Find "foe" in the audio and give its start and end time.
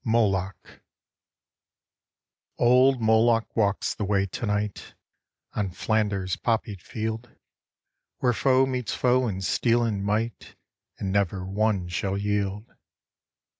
8.33-8.65, 8.95-9.27